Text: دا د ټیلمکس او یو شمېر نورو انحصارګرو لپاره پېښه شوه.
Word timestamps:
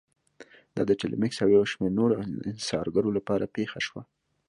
دا 0.75 0.81
د 0.89 0.91
ټیلمکس 0.99 1.37
او 1.43 1.49
یو 1.55 1.63
شمېر 1.71 1.91
نورو 1.99 2.13
انحصارګرو 2.51 3.09
لپاره 3.17 3.51
پېښه 3.55 3.79
شوه. 3.87 4.01